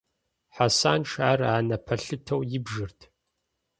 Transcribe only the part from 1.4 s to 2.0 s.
анэ